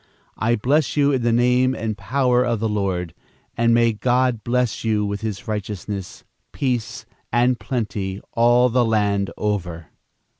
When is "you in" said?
0.97-1.21